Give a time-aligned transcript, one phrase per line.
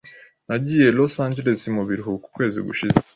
[0.47, 2.97] Nagiye i Los Angeles mu biruhuko ukwezi gushize.